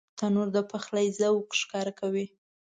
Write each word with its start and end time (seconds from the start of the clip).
تنور 0.17 0.47
د 0.53 0.57
پخلي 0.71 1.07
ذوق 1.19 1.47
ښکاره 1.61 1.93
کوي 1.99 2.25